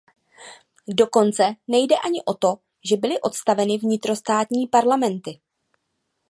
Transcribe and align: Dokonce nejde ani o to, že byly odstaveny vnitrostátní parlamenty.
Dokonce 0.93 1.55
nejde 1.67 1.95
ani 2.05 2.21
o 2.25 2.33
to, 2.33 2.55
že 2.89 2.97
byly 2.97 3.21
odstaveny 3.21 3.77
vnitrostátní 3.77 4.67
parlamenty. 4.67 5.39